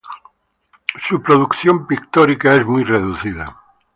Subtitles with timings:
[0.97, 3.55] Su producción pictórica es muy reducida.